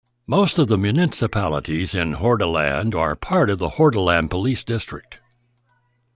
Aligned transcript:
Most 0.25 0.57
of 0.57 0.67
the 0.67 0.79
municipalities 0.79 1.93
in 1.93 2.13
Hordaland 2.15 2.95
are 2.95 3.15
part 3.15 3.51
of 3.51 3.59
the 3.59 3.69
Hordaland 3.77 4.31
police 4.31 4.63
district. 4.63 5.19